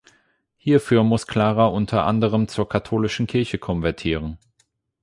Hierfür 0.57 1.03
muss 1.03 1.27
Clara 1.27 1.67
unter 1.67 2.07
anderem 2.07 2.47
zur 2.47 2.67
Katholischen 2.67 3.27
Kirche 3.27 3.59
konvertieren. 3.59 4.39